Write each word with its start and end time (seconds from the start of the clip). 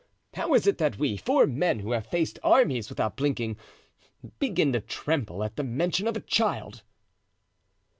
How 0.33 0.55
is 0.55 0.65
it 0.65 0.79
that 0.79 0.97
we, 0.97 1.15
four 1.15 1.45
men 1.45 1.81
who 1.81 1.91
have 1.91 2.07
faced 2.07 2.39
armies 2.41 2.89
without 2.89 3.15
blinking, 3.15 3.55
begin 4.39 4.73
to 4.73 4.79
tremble 4.81 5.43
at 5.43 5.57
the 5.57 5.63
mention 5.63 6.07
of 6.07 6.17
a 6.17 6.21
child?" 6.21 6.81